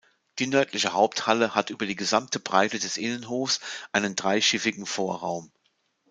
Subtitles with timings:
[0.39, 3.59] Die nördliche Haupthalle hat über die gesamte Breite des Innenhofs
[3.91, 5.51] einen dreischiffigen Vorraum.